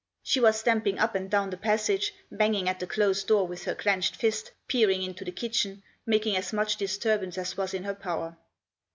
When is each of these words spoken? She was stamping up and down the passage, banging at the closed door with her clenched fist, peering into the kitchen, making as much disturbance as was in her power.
She 0.23 0.39
was 0.39 0.59
stamping 0.59 0.97
up 0.97 1.13
and 1.13 1.29
down 1.29 1.51
the 1.51 1.57
passage, 1.57 2.11
banging 2.31 2.67
at 2.67 2.79
the 2.79 2.87
closed 2.87 3.27
door 3.27 3.45
with 3.45 3.65
her 3.65 3.75
clenched 3.75 4.15
fist, 4.15 4.51
peering 4.67 5.03
into 5.03 5.23
the 5.23 5.31
kitchen, 5.31 5.83
making 6.07 6.35
as 6.35 6.51
much 6.51 6.75
disturbance 6.75 7.37
as 7.37 7.55
was 7.55 7.71
in 7.75 7.83
her 7.83 7.93
power. 7.93 8.35